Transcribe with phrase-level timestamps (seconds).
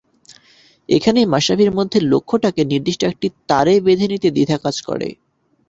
[0.89, 5.07] এখানেই মাশরাফির মধ্যে লক্ষ্যটাকে নির্দিষ্ট একটি তারে বেঁধে নিতে দ্বিধা কাজ করে।